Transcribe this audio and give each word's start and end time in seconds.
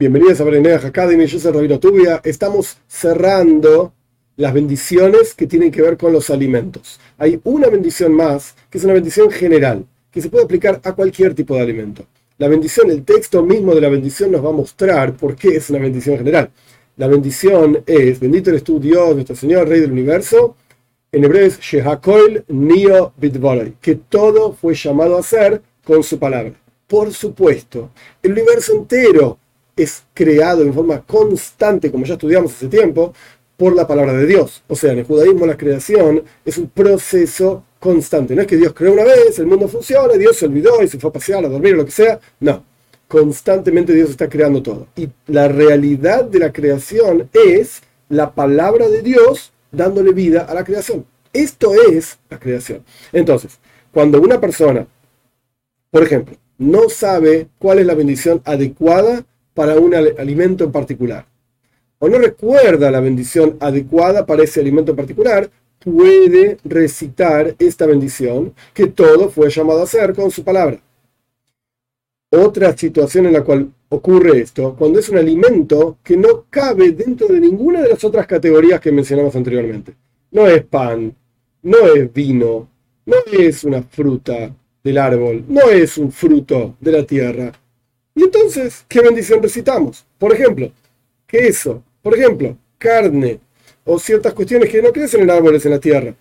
Bienvenidos 0.00 0.40
a 0.40 0.44
Berenea 0.44 0.76
Academy, 0.76 1.26
yo 1.26 1.38
soy 1.38 1.52
Rabino 1.52 1.78
Tubia. 1.78 2.22
Estamos 2.24 2.78
cerrando 2.88 3.92
las 4.36 4.54
bendiciones 4.54 5.34
que 5.34 5.46
tienen 5.46 5.70
que 5.70 5.82
ver 5.82 5.98
con 5.98 6.10
los 6.10 6.30
alimentos. 6.30 6.98
Hay 7.18 7.38
una 7.44 7.68
bendición 7.68 8.14
más, 8.14 8.54
que 8.70 8.78
es 8.78 8.84
una 8.84 8.94
bendición 8.94 9.30
general, 9.30 9.84
que 10.10 10.22
se 10.22 10.30
puede 10.30 10.44
aplicar 10.44 10.80
a 10.84 10.94
cualquier 10.94 11.34
tipo 11.34 11.54
de 11.54 11.60
alimento. 11.60 12.06
La 12.38 12.48
bendición, 12.48 12.90
el 12.90 13.04
texto 13.04 13.42
mismo 13.42 13.74
de 13.74 13.82
la 13.82 13.90
bendición 13.90 14.32
nos 14.32 14.42
va 14.42 14.48
a 14.48 14.52
mostrar 14.52 15.18
por 15.18 15.36
qué 15.36 15.48
es 15.56 15.68
una 15.68 15.80
bendición 15.80 16.16
general. 16.16 16.50
La 16.96 17.06
bendición 17.06 17.82
es, 17.84 18.18
bendito 18.18 18.48
eres 18.48 18.64
tú 18.64 18.80
Dios, 18.80 19.14
nuestro 19.14 19.36
Señor, 19.36 19.68
Rey 19.68 19.80
del 19.80 19.92
Universo, 19.92 20.56
en 21.12 21.24
hebreo 21.24 21.44
es 21.44 21.60
Shehakoil 21.60 22.44
Nio 22.48 23.12
Bitvorei, 23.18 23.74
que 23.78 23.96
todo 23.96 24.54
fue 24.54 24.74
llamado 24.74 25.18
a 25.18 25.22
ser 25.22 25.60
con 25.84 26.02
su 26.02 26.18
palabra. 26.18 26.54
Por 26.86 27.12
supuesto, 27.12 27.90
el 28.22 28.32
universo 28.32 28.72
entero 28.72 29.38
es 29.82 30.04
creado 30.14 30.62
en 30.62 30.74
forma 30.74 31.02
constante, 31.02 31.90
como 31.90 32.04
ya 32.04 32.14
estudiamos 32.14 32.52
hace 32.52 32.68
tiempo, 32.68 33.12
por 33.56 33.74
la 33.76 33.86
palabra 33.86 34.14
de 34.14 34.26
Dios. 34.26 34.62
O 34.68 34.74
sea, 34.74 34.92
en 34.92 35.00
el 35.00 35.04
judaísmo 35.04 35.46
la 35.46 35.56
creación 35.56 36.22
es 36.44 36.56
un 36.56 36.68
proceso 36.68 37.64
constante. 37.78 38.34
No 38.34 38.42
es 38.42 38.46
que 38.46 38.56
Dios 38.56 38.72
creó 38.72 38.92
una 38.92 39.04
vez, 39.04 39.38
el 39.38 39.46
mundo 39.46 39.68
funciona, 39.68 40.14
Dios 40.14 40.36
se 40.36 40.46
olvidó 40.46 40.82
y 40.82 40.88
se 40.88 40.98
fue 40.98 41.10
a 41.10 41.12
pasear, 41.12 41.44
a 41.44 41.48
dormir 41.48 41.74
lo 41.76 41.84
que 41.84 41.90
sea. 41.90 42.18
No, 42.40 42.64
constantemente 43.06 43.92
Dios 43.92 44.10
está 44.10 44.28
creando 44.28 44.62
todo. 44.62 44.86
Y 44.96 45.08
la 45.26 45.48
realidad 45.48 46.24
de 46.24 46.38
la 46.38 46.52
creación 46.52 47.28
es 47.32 47.82
la 48.08 48.32
palabra 48.32 48.88
de 48.88 49.02
Dios 49.02 49.52
dándole 49.72 50.12
vida 50.12 50.42
a 50.42 50.54
la 50.54 50.64
creación. 50.64 51.04
Esto 51.32 51.74
es 51.74 52.18
la 52.28 52.38
creación. 52.38 52.82
Entonces, 53.12 53.58
cuando 53.92 54.20
una 54.20 54.40
persona, 54.40 54.86
por 55.90 56.02
ejemplo, 56.02 56.36
no 56.58 56.88
sabe 56.88 57.48
cuál 57.58 57.78
es 57.78 57.86
la 57.86 57.94
bendición 57.94 58.42
adecuada 58.44 59.24
para 59.54 59.78
un 59.78 59.94
alimento 59.94 60.64
en 60.64 60.72
particular, 60.72 61.26
o 61.98 62.08
no 62.08 62.18
recuerda 62.18 62.90
la 62.90 63.00
bendición 63.00 63.56
adecuada 63.60 64.24
para 64.24 64.42
ese 64.42 64.60
alimento 64.60 64.92
en 64.92 64.96
particular, 64.96 65.50
puede 65.78 66.58
recitar 66.64 67.54
esta 67.58 67.86
bendición 67.86 68.54
que 68.74 68.86
todo 68.86 69.28
fue 69.28 69.50
llamado 69.50 69.80
a 69.80 69.84
hacer 69.84 70.14
con 70.14 70.30
su 70.30 70.44
palabra. 70.44 70.80
Otra 72.32 72.76
situación 72.76 73.26
en 73.26 73.32
la 73.32 73.42
cual 73.42 73.72
ocurre 73.88 74.40
esto, 74.40 74.76
cuando 74.78 75.00
es 75.00 75.08
un 75.08 75.18
alimento 75.18 75.98
que 76.04 76.16
no 76.16 76.46
cabe 76.48 76.92
dentro 76.92 77.26
de 77.26 77.40
ninguna 77.40 77.82
de 77.82 77.88
las 77.88 78.04
otras 78.04 78.26
categorías 78.26 78.80
que 78.80 78.92
mencionamos 78.92 79.34
anteriormente. 79.34 79.94
No 80.30 80.46
es 80.46 80.62
pan, 80.64 81.14
no 81.62 81.78
es 81.94 82.12
vino, 82.12 82.68
no 83.04 83.16
es 83.32 83.64
una 83.64 83.82
fruta 83.82 84.54
del 84.82 84.98
árbol, 84.98 85.44
no 85.48 85.62
es 85.70 85.98
un 85.98 86.12
fruto 86.12 86.76
de 86.80 86.92
la 86.92 87.04
tierra, 87.04 87.52
y 88.20 88.24
entonces, 88.24 88.84
¿qué 88.86 89.00
bendición 89.00 89.42
recitamos? 89.42 90.04
Por 90.18 90.34
ejemplo, 90.34 90.70
queso, 91.26 91.82
por 92.02 92.14
ejemplo, 92.14 92.54
carne, 92.76 93.40
o 93.82 93.98
ciertas 93.98 94.34
cuestiones 94.34 94.68
que 94.68 94.82
no 94.82 94.92
crecen 94.92 95.22
en 95.22 95.30
árboles 95.30 95.64
en 95.64 95.70
la 95.70 95.80
tierra. 95.80 96.14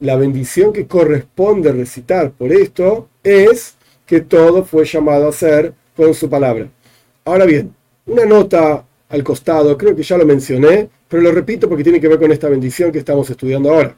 La 0.00 0.16
bendición 0.16 0.72
que 0.72 0.88
corresponde 0.88 1.70
recitar 1.70 2.32
por 2.32 2.52
esto 2.52 3.08
es 3.22 3.76
que 4.06 4.22
todo 4.22 4.64
fue 4.64 4.84
llamado 4.86 5.28
a 5.28 5.32
ser 5.32 5.72
con 5.96 6.14
su 6.14 6.28
palabra. 6.28 6.68
Ahora 7.24 7.44
bien, 7.44 7.72
una 8.06 8.24
nota 8.24 8.84
al 9.08 9.22
costado, 9.22 9.78
creo 9.78 9.94
que 9.94 10.02
ya 10.02 10.18
lo 10.18 10.26
mencioné, 10.26 10.88
pero 11.06 11.22
lo 11.22 11.30
repito 11.30 11.68
porque 11.68 11.84
tiene 11.84 12.00
que 12.00 12.08
ver 12.08 12.18
con 12.18 12.32
esta 12.32 12.48
bendición 12.48 12.90
que 12.90 12.98
estamos 12.98 13.30
estudiando 13.30 13.70
ahora. 13.70 13.96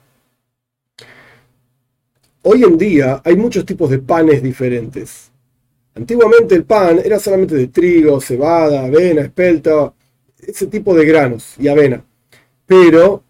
Hoy 2.43 2.63
en 2.65 2.77
día 2.77 3.23
hay 3.25 3.37
muchos 3.37 3.65
tipos 3.65 3.89
de 3.89 4.01
panes 4.01 4.43
diferentes. 4.43 5.31
Antiguamente 5.99 6.55
el 6.55 6.63
pan 6.63 7.01
era 7.05 7.19
solamente 7.19 7.57
de 7.57 7.67
trigo, 7.67 8.21
cebada, 8.21 8.85
avena, 8.85 9.23
espelta, 9.23 9.93
ese 10.39 10.69
tipo 10.69 10.95
de 10.95 11.05
granos 11.05 11.55
y 11.59 11.67
avena. 11.67 12.05
Pero 12.65 13.25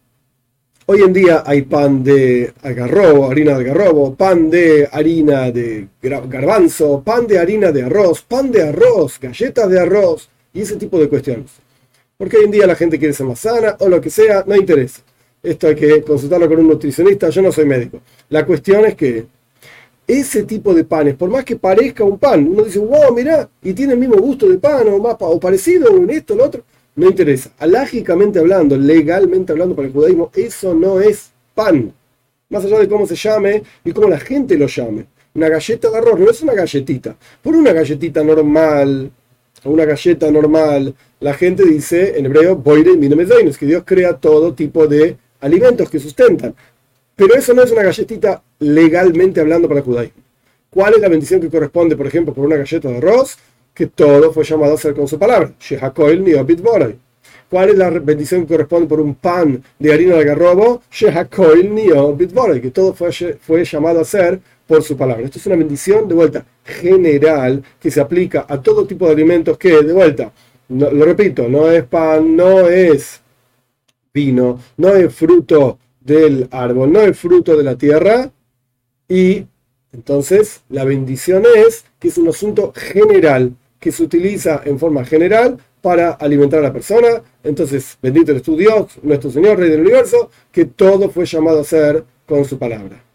hoy 0.85 1.01
en 1.01 1.15
día 1.15 1.43
hay 1.47 1.63
pan 1.63 2.05
de 2.05 2.53
algarrobo, 2.61 3.31
harina 3.31 3.53
de 3.53 3.71
algarrobo, 3.71 4.15
pan 4.15 4.51
de 4.51 4.87
harina 4.93 5.51
de 5.51 5.89
garbanzo, 6.03 7.03
pan 7.03 7.27
de 7.27 7.39
harina 7.39 7.73
de 7.73 7.85
arroz, 7.85 8.21
pan 8.21 8.53
de 8.53 8.63
arroz, 8.63 9.19
galletas 9.19 9.71
de 9.71 9.81
arroz 9.81 10.29
y 10.53 10.61
ese 10.61 10.77
tipo 10.77 10.99
de 10.99 11.09
cuestiones. 11.09 11.51
Porque 12.19 12.37
hoy 12.37 12.45
en 12.45 12.51
día 12.51 12.67
la 12.67 12.75
gente 12.75 12.99
quiere 12.99 13.15
ser 13.15 13.25
más 13.25 13.41
sana 13.41 13.77
o 13.81 13.89
lo 13.89 13.99
que 13.99 14.11
sea, 14.11 14.45
no 14.47 14.55
interesa. 14.55 15.01
Esto 15.43 15.69
hay 15.69 15.75
que 15.75 16.03
consultarlo 16.03 16.47
con 16.47 16.59
un 16.59 16.69
nutricionista, 16.69 17.31
yo 17.31 17.41
no 17.41 17.51
soy 17.51 17.65
médico. 17.65 18.03
La 18.29 18.45
cuestión 18.45 18.85
es 18.85 18.95
que 18.95 19.27
ese 20.09 20.45
tipo 20.45 20.73
de 20.73 20.85
panes, 20.85 21.15
por 21.17 21.29
más 21.29 21.45
que 21.45 21.57
parezca 21.57 22.03
un 22.03 22.19
pan, 22.19 22.49
uno 22.49 22.65
dice, 22.65 22.79
wow, 22.79 23.15
mirá, 23.15 23.49
y 23.63 23.75
tiene 23.75 23.93
el 23.93 23.99
mismo 23.99 24.17
gusto 24.17 24.49
de 24.49 24.57
pan 24.57 24.89
o, 24.89 24.99
más, 24.99 25.17
o 25.21 25.39
parecido 25.39 25.95
en 25.95 26.09
esto, 26.09 26.35
lo 26.35 26.47
otro, 26.47 26.65
no 26.97 27.07
interesa. 27.09 27.53
Alágicamente 27.59 28.39
hablando, 28.39 28.77
legalmente 28.77 29.53
hablando 29.53 29.77
para 29.77 29.87
el 29.87 29.95
judaísmo, 29.95 30.31
eso 30.35 30.75
no 30.75 30.99
es 30.99 31.31
pan. 31.55 31.93
Más 32.49 32.65
allá 32.65 32.79
de 32.79 32.89
cómo 32.89 33.07
se 33.07 33.17
llame 33.17 33.63
y 33.85 33.93
cómo 33.93 34.09
la 34.09 34.19
gente 34.19 34.57
lo 34.57 34.67
llame. 34.67 35.05
Una 35.35 35.51
galleta 35.51 35.91
de 35.91 35.99
arroz 35.99 36.19
no 36.19 36.31
es 36.31 36.43
una 36.43 36.55
galletita. 36.55 37.15
Por 37.43 37.55
una 37.55 37.75
galletita 37.75 38.25
normal, 38.25 39.11
o 39.65 39.71
una 39.71 39.85
galleta 39.85 40.31
normal, 40.31 40.95
la 41.21 41.35
gente 41.35 41.65
dice 41.65 42.19
en 42.19 42.27
hebreo, 42.27 42.57
boire 42.57 42.93
es 43.45 43.59
que 43.59 43.67
Dios 43.67 43.83
crea 43.85 44.15
todo 44.15 44.55
tipo 44.55 44.87
de 44.87 45.19
alimentos 45.41 45.91
que 45.91 45.99
sustentan. 45.99 46.55
Pero 47.19 47.35
eso 47.35 47.53
no 47.53 47.65
es 47.65 47.73
una 47.73 47.83
galletita 47.83 48.41
legalmente 48.61 49.41
hablando 49.41 49.67
para 49.67 49.81
el. 49.81 50.13
¿Cuál 50.71 50.95
es 50.95 51.01
la 51.01 51.09
bendición 51.09 51.41
que 51.41 51.51
corresponde, 51.51 51.97
por 51.97 52.07
ejemplo, 52.07 52.33
por 52.33 52.47
una 52.47 52.55
galleta 52.55 52.89
de 52.89 52.99
arroz? 52.99 53.37
Que 53.75 53.89
todo 53.89 54.33
fue 54.33 54.45
llamado 54.45 54.75
a 54.75 54.79
ser 54.79 54.95
con 54.95 55.09
su 55.09 55.19
palabra. 55.19 55.53
¿Cuál 57.51 57.71
es 57.71 57.77
la 57.77 57.91
bendición 57.91 58.43
que 58.43 58.55
corresponde 58.55 58.87
por 58.87 59.01
un 59.01 59.17
pan 59.17 59.61
de 59.81 59.93
harina 59.93 60.15
de 60.15 60.21
algarrobo? 60.21 60.81
Que 60.91 62.71
todo 62.71 62.95
fue, 62.95 63.11
fue 63.13 63.65
llamado 63.65 63.99
a 63.99 64.05
ser 64.05 64.39
por 64.69 64.85
su 64.85 64.97
palabra. 64.97 65.25
Esto 65.25 65.41
es 65.41 65.47
una 65.47 65.57
bendición 65.57 66.07
de 66.07 66.15
vuelta 66.15 66.47
general 66.65 67.65
que 67.81 67.91
se 67.91 68.01
aplica 68.01 68.47
a 68.49 68.63
todo 68.63 68.87
tipo 68.87 69.07
de 69.07 69.15
alimentos 69.15 69.59
que, 69.59 69.83
de 69.83 69.93
vuelta, 69.93 70.31
lo 70.69 71.05
repito, 71.05 71.49
no 71.49 71.69
es 71.69 71.83
pan, 71.83 72.37
no 72.37 72.69
es 72.69 73.21
vino, 74.15 74.61
no 74.77 74.95
es 74.95 75.13
fruto 75.13 75.81
del 76.09 76.49
árbol, 76.51 76.93
no 76.93 77.03
el 77.03 77.15
fruto 77.15 77.57
de 77.57 77.63
la 77.63 77.77
tierra. 77.77 78.33
Y 79.09 79.47
entonces 79.93 80.63
la 80.69 80.85
bendición 80.85 81.45
es 81.55 81.85
que 81.99 82.09
es 82.09 82.19
un 82.19 82.29
asunto 82.29 82.73
general, 82.75 83.55
que 83.79 83.93
se 83.93 84.03
utiliza 84.03 84.63
en 84.65 84.79
forma 84.79 85.05
general 85.05 85.59
para 85.81 86.11
alimentar 86.13 86.59
a 86.59 86.63
la 86.63 86.73
persona. 86.73 87.23
Entonces, 87.45 87.97
bendito 88.03 88.33
eres 88.33 88.43
tu 88.43 88.57
Dios, 88.57 88.99
nuestro 89.03 89.31
Señor, 89.31 89.59
Rey 89.59 89.71
del 89.71 89.83
Universo, 89.83 90.31
que 90.51 90.65
todo 90.65 91.11
fue 91.11 91.27
llamado 91.27 91.61
a 91.61 91.65
ser 91.65 92.05
con 92.27 92.45
su 92.45 92.59
palabra. 92.59 93.08